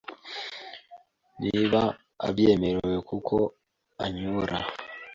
[1.43, 1.81] Niba
[2.27, 2.77] abyemeye
[3.09, 3.35] kuko
[4.05, 4.57] anyobora